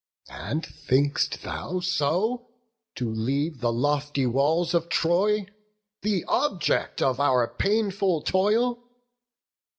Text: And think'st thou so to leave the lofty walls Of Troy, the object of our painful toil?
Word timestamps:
And 0.29 0.65
think'st 0.65 1.43
thou 1.43 1.79
so 1.79 2.47
to 2.95 3.07
leave 3.07 3.59
the 3.61 3.71
lofty 3.71 4.25
walls 4.25 4.73
Of 4.73 4.89
Troy, 4.89 5.45
the 6.01 6.25
object 6.27 7.03
of 7.03 7.19
our 7.19 7.47
painful 7.47 8.23
toil? 8.23 8.79